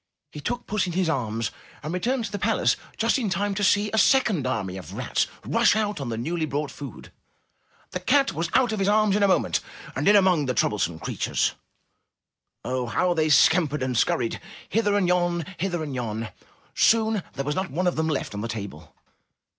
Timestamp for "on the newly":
6.01-6.47